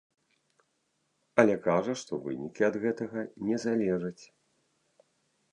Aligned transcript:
Але 1.43 1.55
кажа, 1.67 1.93
што 2.03 2.19
вынікі 2.25 2.61
ад 2.71 2.75
гэтага 2.87 3.27
не 3.51 3.55
залежаць. 3.65 4.23